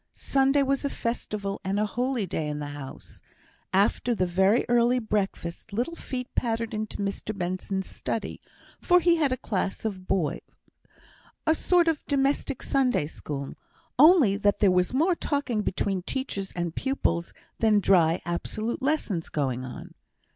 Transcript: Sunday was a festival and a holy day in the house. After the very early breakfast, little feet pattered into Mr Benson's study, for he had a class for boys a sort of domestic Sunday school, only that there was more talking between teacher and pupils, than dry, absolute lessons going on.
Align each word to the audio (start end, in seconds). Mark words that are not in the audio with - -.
Sunday 0.15 0.63
was 0.63 0.83
a 0.83 0.89
festival 0.89 1.61
and 1.63 1.79
a 1.79 1.85
holy 1.85 2.25
day 2.25 2.47
in 2.47 2.57
the 2.57 2.69
house. 2.73 3.21
After 3.71 4.15
the 4.15 4.25
very 4.25 4.65
early 4.67 4.97
breakfast, 4.97 5.71
little 5.73 5.95
feet 5.95 6.27
pattered 6.33 6.73
into 6.73 6.97
Mr 6.97 7.37
Benson's 7.37 7.87
study, 7.87 8.41
for 8.79 8.99
he 8.99 9.17
had 9.17 9.31
a 9.31 9.37
class 9.37 9.83
for 9.83 9.91
boys 9.91 10.39
a 11.45 11.53
sort 11.53 11.87
of 11.87 12.03
domestic 12.07 12.63
Sunday 12.63 13.05
school, 13.05 13.53
only 13.99 14.37
that 14.37 14.57
there 14.57 14.71
was 14.71 14.91
more 14.91 15.13
talking 15.13 15.61
between 15.61 16.01
teacher 16.01 16.45
and 16.55 16.73
pupils, 16.73 17.31
than 17.59 17.79
dry, 17.79 18.23
absolute 18.25 18.81
lessons 18.81 19.29
going 19.29 19.63
on. 19.63 19.93